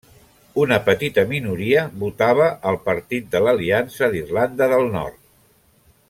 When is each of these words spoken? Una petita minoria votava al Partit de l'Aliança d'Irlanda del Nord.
Una 0.61 0.77
petita 0.87 1.25
minoria 1.33 1.83
votava 2.05 2.47
al 2.71 2.79
Partit 2.87 3.29
de 3.35 3.43
l'Aliança 3.47 4.09
d'Irlanda 4.15 4.73
del 4.77 4.89
Nord. 5.01 5.21